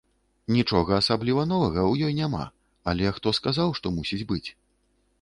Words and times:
Нічога 0.55 0.91
асабліва 1.01 1.43
новага 1.53 1.79
ў 1.91 2.09
ёй 2.09 2.13
няма, 2.23 2.43
але 2.93 3.15
хто 3.19 3.37
сказаў, 3.43 3.67
што 3.83 3.97
мусіць 4.03 4.23
быць? 4.35 4.45